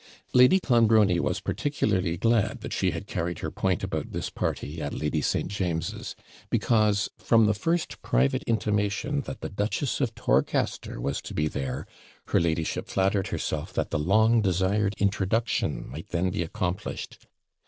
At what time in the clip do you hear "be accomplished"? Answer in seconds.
16.31-17.27